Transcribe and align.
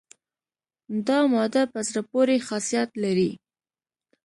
دا 1.07 1.19
ماده 1.33 1.63
په 1.71 1.79
زړه 1.87 2.01
پورې 2.11 2.35
خاصیت 2.47 2.89
لري. 3.03 3.31